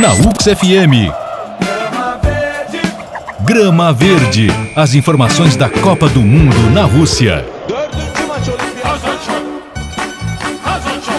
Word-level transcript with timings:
Na 0.00 0.12
UX 0.12 0.44
FM. 0.44 1.10
Grama 3.44 3.92
Verde. 3.94 4.48
As 4.76 4.94
informações 4.94 5.56
da 5.56 5.70
Copa 5.70 6.06
do 6.08 6.20
Mundo 6.20 6.70
na 6.70 6.84
Rússia. 6.84 7.46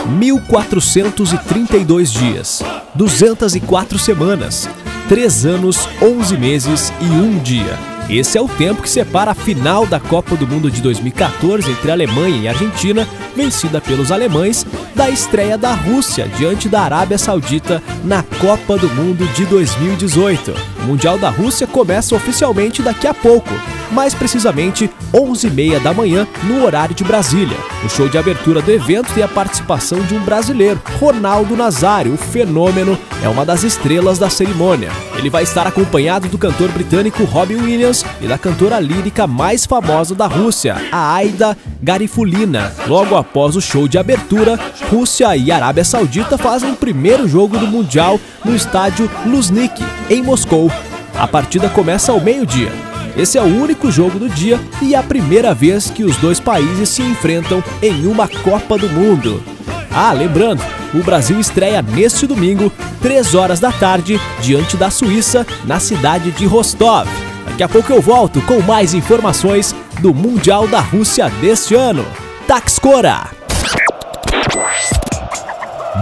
1432 0.07 2.13
dias, 2.13 2.61
204 2.93 3.97
semanas, 3.97 4.69
3 5.09 5.45
anos, 5.47 5.89
11 5.99 6.37
meses 6.37 6.93
e 7.01 7.05
1 7.05 7.39
dia. 7.39 7.96
Esse 8.09 8.37
é 8.37 8.41
o 8.41 8.47
tempo 8.47 8.81
que 8.81 8.89
separa 8.89 9.31
a 9.31 9.35
final 9.35 9.85
da 9.85 9.99
Copa 9.99 10.37
do 10.37 10.47
Mundo 10.47 10.71
de 10.71 10.81
2014 10.81 11.69
entre 11.69 11.91
Alemanha 11.91 12.37
e 12.37 12.47
Argentina, 12.47 13.05
vencida 13.35 13.81
pelos 13.81 14.13
alemães, 14.13 14.65
da 14.95 15.09
estreia 15.09 15.57
da 15.57 15.73
Rússia 15.73 16.25
diante 16.37 16.69
da 16.69 16.81
Arábia 16.81 17.17
Saudita 17.17 17.83
na 18.05 18.23
Copa 18.23 18.77
do 18.77 18.89
Mundo 18.89 19.27
de 19.33 19.45
2018. 19.45 20.53
O 20.79 20.83
Mundial 20.83 21.17
da 21.17 21.29
Rússia 21.29 21.67
começa 21.67 22.15
oficialmente 22.15 22.81
daqui 22.81 23.07
a 23.07 23.13
pouco, 23.13 23.49
mais 23.91 24.13
precisamente 24.13 24.89
11h30 25.13 25.81
da 25.81 25.93
manhã, 25.93 26.27
no 26.43 26.63
horário 26.65 26.95
de 26.95 27.03
Brasília. 27.03 27.57
O 27.83 27.89
show 27.89 28.07
de 28.07 28.17
abertura 28.17 28.61
do 28.61 28.71
evento 28.71 29.13
tem 29.13 29.23
a 29.23 29.27
participação 29.27 29.99
de 30.01 30.15
um 30.15 30.19
brasileiro, 30.19 30.81
Ronaldo 30.99 31.55
Nazário, 31.55 32.13
o 32.13 32.17
fenômeno, 32.17 32.97
é 33.23 33.29
uma 33.29 33.45
das 33.45 33.63
estrelas 33.63 34.19
da 34.19 34.29
cerimônia. 34.29 34.91
Ele 35.17 35.29
vai 35.29 35.43
estar 35.43 35.65
acompanhado 35.65 36.27
do 36.27 36.37
cantor 36.37 36.69
britânico 36.69 37.23
Robin 37.23 37.55
Williams 37.55 38.05
e 38.21 38.27
da 38.27 38.37
cantora 38.37 38.79
lírica 38.79 39.25
mais 39.25 39.65
famosa 39.65 40.13
da 40.13 40.27
Rússia, 40.27 40.75
a 40.91 41.15
Aida 41.15 41.57
Garifulina. 41.81 42.73
Logo 42.87 43.15
após 43.15 43.55
o 43.55 43.61
show 43.61 43.87
de 43.87 43.97
abertura, 43.97 44.59
Rússia 44.89 45.35
e 45.35 45.51
Arábia 45.51 45.83
Saudita 45.83 46.37
fazem 46.37 46.71
o 46.71 46.75
primeiro 46.75 47.27
jogo 47.27 47.57
do 47.57 47.67
Mundial 47.67 48.19
no 48.43 48.55
estádio 48.55 49.09
Luzhniki, 49.25 49.83
em 50.09 50.21
Moscou. 50.21 50.71
A 51.15 51.27
partida 51.27 51.67
começa 51.69 52.11
ao 52.11 52.21
meio-dia. 52.21 52.86
Esse 53.17 53.37
é 53.37 53.41
o 53.41 53.45
único 53.45 53.91
jogo 53.91 54.19
do 54.19 54.29
dia 54.29 54.59
e 54.79 54.93
é 54.93 54.97
a 54.97 55.03
primeira 55.03 55.53
vez 55.53 55.89
que 55.89 56.03
os 56.03 56.15
dois 56.17 56.39
países 56.39 56.87
se 56.89 57.01
enfrentam 57.01 57.63
em 57.81 58.05
uma 58.05 58.27
Copa 58.27 58.77
do 58.77 58.87
Mundo. 58.87 59.43
Ah, 59.91 60.13
lembrando, 60.13 60.61
o 60.93 61.01
Brasil 61.03 61.39
estreia 61.39 61.81
neste 61.81 62.27
domingo, 62.27 62.71
3 63.01 63.33
horas 63.33 63.59
da 63.59 63.71
tarde, 63.71 64.21
diante 64.39 64.77
da 64.77 64.91
Suíça, 64.91 65.45
na 65.65 65.79
cidade 65.79 66.31
de 66.31 66.45
Rostov. 66.45 67.07
Daqui 67.47 67.63
a 67.63 67.67
pouco 67.67 67.91
eu 67.91 67.99
volto 67.99 68.39
com 68.41 68.61
mais 68.61 68.93
informações 68.93 69.75
do 69.99 70.13
Mundial 70.13 70.67
da 70.67 70.79
Rússia 70.79 71.27
deste 71.41 71.73
ano. 71.73 72.05
Taxcora! 72.47 73.31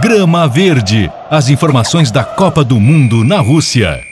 Grama 0.02 0.46
Verde. 0.46 1.10
As 1.30 1.48
informações 1.48 2.10
da 2.10 2.22
Copa 2.22 2.62
do 2.62 2.78
Mundo 2.78 3.24
na 3.24 3.40
Rússia. 3.40 4.05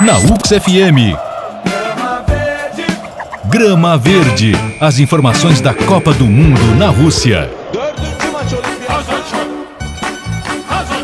Na 0.00 0.16
UX 0.18 0.50
FM. 0.50 1.16
Grama 3.46 3.96
Verde. 3.96 4.52
As 4.80 5.00
informações 5.00 5.60
da 5.60 5.74
Copa 5.74 6.12
do 6.12 6.26
Mundo 6.26 6.60
na 6.76 6.88
Rússia. 6.88 7.50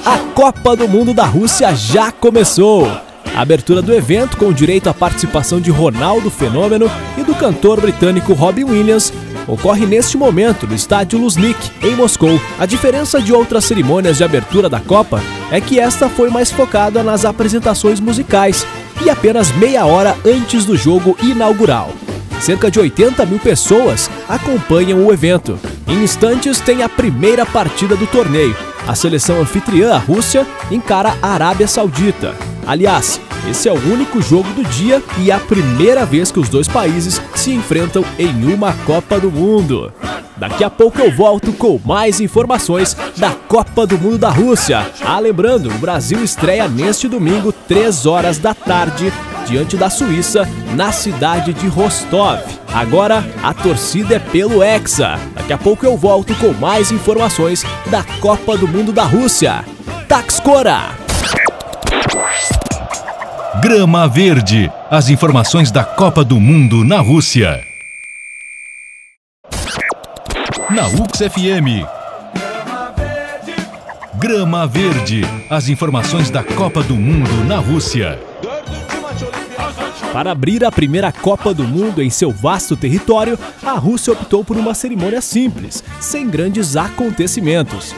A 0.05 0.19
Copa 0.35 0.77
do 0.77 0.87
Mundo 0.87 1.13
da 1.13 1.25
Rússia 1.25 1.75
já 1.75 2.13
começou. 2.13 2.87
A 3.35 3.41
abertura 3.41 3.83
do 3.83 3.93
evento, 3.93 4.37
com 4.37 4.53
direito 4.53 4.89
à 4.89 4.95
participação 4.95 5.61
de 5.61 5.73
Ronaldo 5.73 6.31
Fenômeno 6.31 6.89
e 7.19 7.25
do 7.25 7.35
cantor 7.35 7.81
britânico 7.81 8.33
Robin 8.33 8.65
Williams, 8.65 9.13
ocorre 9.47 9.87
neste 9.87 10.17
momento 10.17 10.67
no 10.67 10.75
estádio 10.75 11.19
Luzhniki, 11.19 11.71
em 11.83 11.95
Moscou. 11.95 12.41
A 12.59 12.67
diferença 12.67 13.21
de 13.21 13.33
outras 13.33 13.65
cerimônias 13.65 14.17
de 14.17 14.25
abertura 14.25 14.69
da 14.69 14.81
Copa 14.81 15.23
é 15.51 15.61
que 15.61 15.79
esta 15.79 16.09
foi 16.09 16.31
mais 16.31 16.51
focada 16.51 17.03
nas 17.03 17.25
apresentações 17.25 18.01
musicais 18.01 18.67
e 19.05 19.11
apenas 19.11 19.51
meia 19.53 19.85
hora 19.85 20.17
antes 20.25 20.65
do 20.65 20.77
jogo 20.77 21.17
inaugural. 21.23 21.91
Cerca 22.41 22.71
de 22.71 22.79
80 22.79 23.25
mil 23.27 23.39
pessoas 23.39 24.11
acompanham 24.29 25.07
o 25.07 25.13
evento. 25.13 25.59
Em 25.87 26.03
instantes, 26.03 26.61
tem 26.61 26.83
a 26.83 26.89
primeira 26.89 27.47
partida 27.47 27.97
do 27.97 28.07
torneio. 28.07 28.57
A 28.87 28.95
seleção 28.95 29.41
anfitriã, 29.41 29.95
a 29.95 29.99
Rússia, 29.99 30.47
encara 30.71 31.17
a 31.23 31.29
Arábia 31.29 31.67
Saudita. 31.67 32.35
Aliás, 32.67 33.21
esse 33.49 33.69
é 33.69 33.73
o 33.73 33.93
único 33.93 34.21
jogo 34.23 34.49
do 34.53 34.65
dia 34.65 35.03
e 35.19 35.31
a 35.31 35.39
primeira 35.39 36.05
vez 36.07 36.31
que 36.31 36.41
os 36.41 36.49
dois 36.49 36.67
países 36.67 37.21
se 37.35 37.53
enfrentam 37.53 38.05
em 38.19 38.53
uma 38.53 38.73
Copa 38.85 39.19
do 39.21 39.31
Mundo. 39.31 39.93
Daqui 40.37 40.65
a 40.65 40.71
pouco 40.71 41.01
eu 41.01 41.13
volto 41.13 41.53
com 41.53 41.81
mais 41.85 42.21
informações 42.21 42.97
da 43.17 43.31
Copa 43.31 43.87
do 43.87 43.97
Mundo 43.97 44.19
da 44.19 44.31
Rússia. 44.31 44.85
Ah, 45.05 45.21
lembrando, 45.21 45.69
o 45.69 45.79
Brasil 45.79 46.25
estreia 46.25 46.67
neste 46.67 47.07
domingo, 47.07 47.53
3 47.53 48.05
horas 48.07 48.39
da 48.39 48.53
tarde, 48.53 49.13
diante 49.47 49.77
da 49.77 49.89
Suíça, 49.89 50.49
na 50.75 50.91
cidade 50.91 51.53
de 51.53 51.69
Rostov. 51.69 52.41
Agora, 52.73 53.25
a 53.43 53.55
torcida 53.55 54.17
é 54.17 54.19
pelo 54.19 54.63
Hexa. 54.63 55.19
Daqui 55.35 55.53
a 55.53 55.59
pouco 55.59 55.87
eu 55.87 55.97
volto 55.97 56.35
com 56.35 56.53
mais 56.53 56.91
informações 56.91 57.65
da 57.87 58.03
Copa 58.21 58.57
do 58.57 58.67
Mundo 58.67 58.93
da 58.93 59.05
Rússia. 59.05 59.65
Taxcora! 60.09 61.05
Grama 63.61 64.09
Verde. 64.09 64.71
As 64.91 65.09
informações 65.09 65.71
da 65.71 65.85
Copa 65.85 66.25
do 66.25 66.41
Mundo 66.41 66.85
na 66.85 66.99
Rússia. 66.99 67.65
Na 70.69 70.89
UX 70.89 71.19
FM. 71.19 71.87
Grama 74.15 74.67
Verde. 74.67 75.23
As 75.49 75.69
informações 75.69 76.31
da 76.31 76.43
Copa 76.43 76.83
do 76.83 76.97
Mundo 76.97 77.45
na 77.45 77.59
Rússia. 77.59 78.19
Para 80.13 80.33
abrir 80.33 80.65
a 80.65 80.73
primeira 80.73 81.13
Copa 81.13 81.55
do 81.55 81.65
Mundo 81.65 82.03
em 82.03 82.11
seu 82.11 82.33
vasto 82.33 82.77
território, 82.77 83.39
a 83.63 83.73
Rússia 83.73 84.13
optou 84.13 84.45
por 84.45 84.57
uma 84.57 84.75
cerimônia 84.75 85.21
simples, 85.21 85.83
sem 86.01 86.29
grandes 86.29 86.77
acontecimentos. 86.77 87.95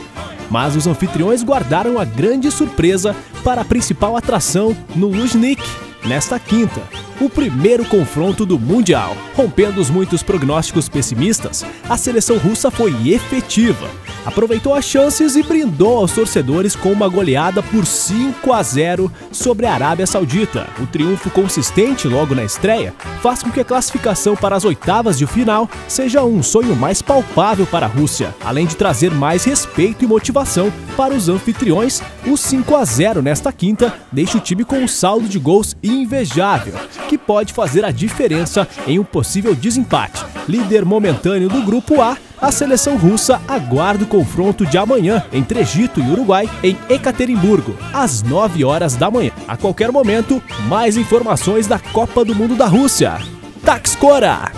Mas 0.49 0.75
os 0.75 0.87
anfitriões 0.87 1.43
guardaram 1.43 1.99
a 1.99 2.05
grande 2.05 2.49
surpresa 2.51 3.15
para 3.43 3.61
a 3.61 3.65
principal 3.65 4.15
atração 4.15 4.75
no 4.95 5.07
Luzhniki, 5.07 5.86
nesta 6.05 6.39
quinta, 6.39 6.81
o 7.19 7.29
primeiro 7.29 7.83
confronto 7.85 8.45
do 8.45 8.59
Mundial. 8.59 9.15
Rompendo 9.35 9.81
os 9.81 9.89
muitos 9.89 10.21
prognósticos 10.21 10.87
pessimistas, 10.87 11.65
a 11.89 11.97
seleção 11.97 12.37
russa 12.37 12.69
foi 12.69 12.93
efetiva. 13.09 13.89
Aproveitou 14.25 14.75
as 14.75 14.83
chances 14.83 15.37
e 15.37 15.41
brindou 15.41 15.99
aos 15.99 16.11
torcedores 16.11 16.75
com 16.75 16.91
uma 16.91 17.07
goleada 17.07 17.63
por 17.63 17.85
5 17.85 18.51
a 18.51 18.61
0 18.61 19.09
sobre 19.31 19.65
a 19.65 19.73
Arábia 19.73 20.05
Saudita. 20.05 20.67
O 20.81 20.85
triunfo 20.85 21.29
consistente 21.29 22.09
logo 22.09 22.35
na 22.35 22.43
estreia 22.43 22.93
faz 23.21 23.41
com 23.41 23.49
que 23.49 23.61
a 23.61 23.65
classificação 23.65 24.35
para 24.35 24.55
as 24.55 24.65
oitavas 24.65 25.17
de 25.17 25.25
final 25.25 25.69
seja 25.87 26.25
um 26.25 26.43
sonho 26.43 26.75
mais 26.75 27.01
palpável 27.01 27.65
para 27.65 27.85
a 27.85 27.89
Rússia, 27.89 28.35
além 28.43 28.65
de 28.65 28.75
trazer 28.75 29.11
mais 29.11 29.45
respeito 29.45 30.03
e 30.03 30.07
motivação 30.07 30.73
para 30.97 31.13
os 31.13 31.29
anfitriões. 31.29 32.01
O 32.25 32.35
5 32.35 32.75
a 32.75 32.83
0 32.83 33.21
nesta 33.21 33.53
quinta 33.53 33.93
deixa 34.11 34.37
o 34.37 34.41
time 34.41 34.65
com 34.65 34.77
um 34.79 34.87
saldo 34.89 35.29
de 35.29 35.39
gols 35.39 35.73
invejável, 35.89 36.73
que 37.07 37.17
pode 37.17 37.53
fazer 37.53 37.83
a 37.85 37.91
diferença 37.91 38.67
em 38.85 38.99
um 38.99 39.03
possível 39.03 39.55
desempate. 39.55 40.25
Líder 40.47 40.85
momentâneo 40.85 41.49
do 41.49 41.61
grupo 41.61 42.01
A, 42.01 42.17
a 42.39 42.51
seleção 42.51 42.97
russa 42.97 43.41
aguarda 43.47 44.03
o 44.03 44.07
confronto 44.07 44.65
de 44.65 44.77
amanhã 44.77 45.23
entre 45.33 45.59
Egito 45.59 45.99
e 45.99 46.09
Uruguai 46.09 46.49
em 46.63 46.77
Ekaterimburgo, 46.89 47.75
às 47.93 48.21
9 48.21 48.63
horas 48.63 48.95
da 48.95 49.09
manhã. 49.09 49.31
A 49.47 49.57
qualquer 49.57 49.91
momento, 49.91 50.41
mais 50.67 50.97
informações 50.97 51.67
da 51.67 51.79
Copa 51.79 52.23
do 52.23 52.35
Mundo 52.35 52.55
da 52.55 52.67
Rússia. 52.67 53.19
Taxcora! 53.63 54.51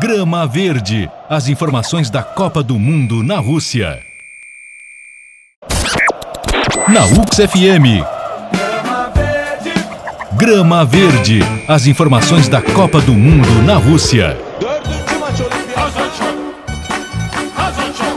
Grama 0.00 0.46
Verde. 0.46 1.08
As 1.30 1.48
informações 1.48 2.10
da 2.10 2.22
Copa 2.22 2.62
do 2.62 2.78
Mundo 2.78 3.22
na 3.22 3.38
Rússia. 3.38 4.04
Na 6.88 7.06
UX 7.06 7.36
FM. 7.36 8.13
Grama 10.36 10.84
Verde. 10.84 11.38
As 11.68 11.86
informações 11.86 12.48
da 12.48 12.60
Copa 12.60 13.00
do 13.00 13.12
Mundo 13.12 13.62
na 13.62 13.76
Rússia. 13.76 14.36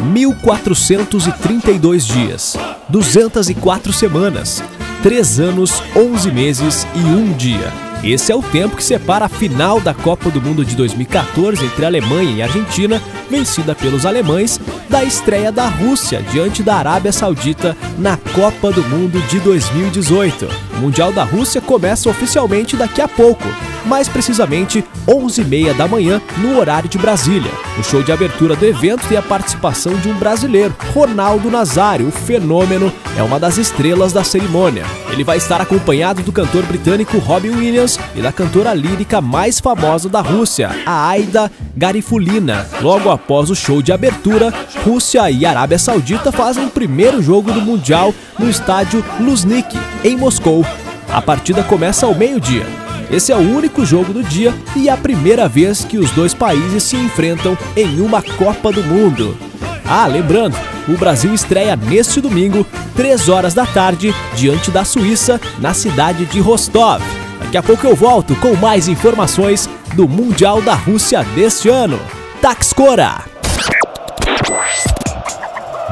1432 0.02 2.08
dias, 2.08 2.58
204 2.90 3.94
semanas, 3.94 4.64
3 5.04 5.40
anos, 5.40 5.84
11 5.96 6.32
meses 6.32 6.88
e 6.96 7.00
1 7.00 7.34
dia. 7.34 7.72
Esse 8.04 8.32
é 8.32 8.36
o 8.36 8.42
tempo 8.42 8.76
que 8.76 8.84
separa 8.84 9.26
a 9.26 9.30
final 9.30 9.80
da 9.80 9.94
Copa 9.94 10.32
do 10.32 10.42
Mundo 10.42 10.66
de 10.66 10.76
2014 10.76 11.64
entre 11.66 11.86
Alemanha 11.86 12.32
e 12.32 12.42
Argentina, 12.42 13.00
vencida 13.30 13.76
pelos 13.76 14.08
alemães, 14.08 14.60
da 14.90 15.04
estreia 15.04 15.52
da 15.52 15.68
Rússia 15.68 16.24
diante 16.32 16.64
da 16.64 16.78
Arábia 16.78 17.12
Saudita 17.12 17.78
na 17.98 18.18
Copa 18.18 18.72
do 18.72 18.82
Mundo 18.84 19.22
de 19.28 19.40
2018. 19.40 20.67
O 20.78 20.82
Mundial 20.82 21.12
da 21.12 21.24
Rússia 21.24 21.60
começa 21.60 22.08
oficialmente 22.08 22.76
daqui 22.78 23.02
a 23.02 23.08
pouco, 23.08 23.44
mais 23.88 24.08
precisamente 24.08 24.84
11h30 25.08 25.74
da 25.76 25.88
manhã, 25.88 26.22
no 26.38 26.60
horário 26.60 26.90
de 26.90 26.98
Brasília. 26.98 27.52
O 27.80 27.84
show 27.84 28.04
de 28.04 28.12
abertura 28.12 28.56
do 28.56 28.66
evento 28.66 29.08
tem 29.08 29.18
a 29.18 29.22
participação 29.22 29.96
de 29.96 30.10
um 30.10 30.14
brasileiro, 30.16 30.76
Ronaldo 30.94 31.50
Nazário, 31.50 32.08
o 32.08 32.12
fenômeno, 32.12 32.92
é 33.18 33.24
uma 33.24 33.40
das 33.40 33.58
estrelas 33.58 34.12
da 34.12 34.24
cerimônia. 34.24 34.86
Ele 35.12 35.24
vai 35.24 35.38
estar 35.38 35.62
acompanhado 35.62 36.22
do 36.22 36.32
cantor 36.32 36.64
britânico 36.64 37.18
Robbie 37.18 37.50
Williams 37.50 38.00
e 38.16 38.22
da 38.22 38.32
cantora 38.32 38.74
lírica 38.74 39.22
mais 39.22 39.60
famosa 39.60 40.10
da 40.10 40.22
Rússia, 40.22 40.70
a 40.86 41.08
Aida 41.08 41.52
Garifulina. 41.76 42.68
Logo 42.82 43.10
após 43.10 43.50
o 43.50 43.56
show 43.56 43.82
de 43.82 43.92
abertura, 43.92 44.54
Rússia 44.84 45.30
e 45.32 45.46
Arábia 45.46 45.80
Saudita 45.80 46.32
fazem 46.32 46.66
o 46.66 46.70
primeiro 46.70 47.22
jogo 47.22 47.52
do 47.52 47.62
Mundial 47.62 48.14
no 48.38 48.50
estádio 48.50 49.04
Luzhniki, 49.20 49.80
em 50.04 50.18
Moscou. 50.18 50.66
A 51.10 51.22
partida 51.22 51.64
começa 51.64 52.06
ao 52.06 52.14
meio-dia. 52.14 52.87
Esse 53.10 53.32
é 53.32 53.36
o 53.36 53.40
único 53.40 53.86
jogo 53.86 54.12
do 54.12 54.24
dia 54.24 54.54
e 54.76 54.90
é 54.90 54.92
a 54.92 54.98
primeira 54.98 55.48
vez 55.48 55.84
que 55.84 55.98
os 55.98 56.12
dois 56.12 56.34
países 56.34 56.84
se 56.84 56.98
enfrentam 56.98 57.58
em 57.76 58.02
uma 58.02 58.22
Copa 58.22 58.72
do 58.72 58.84
Mundo. 58.84 59.38
Ah, 59.86 60.06
lembrando, 60.06 60.58
o 60.88 60.98
Brasil 60.98 61.34
estreia 61.34 61.76
neste 61.76 62.20
domingo, 62.20 62.66
3 62.96 63.30
horas 63.30 63.54
da 63.54 63.66
tarde, 63.66 64.14
diante 64.36 64.70
da 64.70 64.84
Suíça, 64.84 65.40
na 65.60 65.74
cidade 65.74 66.26
de 66.26 66.42
Rostov. 66.42 67.02
Daqui 67.40 67.58
a 67.58 67.64
pouco 67.64 67.88
eu 67.88 67.96
volto 67.96 68.36
com 68.36 68.54
mais 68.56 68.90
informações 68.90 69.70
do 69.94 70.08
Mundial 70.08 70.62
da 70.62 70.74
Rússia 70.74 71.24
deste 71.36 71.70
ano. 71.70 72.00
Taxcora! 72.42 73.24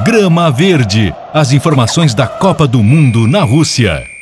Grama 0.03 0.51
Verde. 0.51 1.15
As 1.33 1.53
informações 1.53 2.13
da 2.13 2.27
Copa 2.27 2.67
do 2.67 2.83
Mundo 2.83 3.27
na 3.27 3.43
Rússia. 3.43 4.14